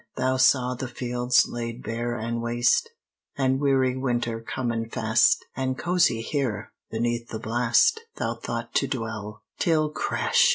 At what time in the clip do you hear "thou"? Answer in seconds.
0.17-0.37, 8.15-8.33